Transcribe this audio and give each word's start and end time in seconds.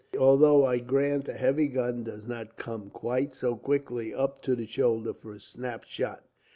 Although, 0.17 0.65
I 0.65 0.79
grant, 0.79 1.27
a 1.27 1.33
heavy 1.35 1.67
gun 1.67 2.03
does 2.03 2.25
not 2.27 2.57
come 2.57 2.89
quite 2.89 3.35
so 3.35 3.55
quickly 3.55 4.11
up 4.15 4.41
to 4.41 4.55
the 4.55 4.65
shoulder, 4.65 5.13
for 5.13 5.31
a 5.31 5.39
snap 5.39 5.83
shot." 5.83 6.23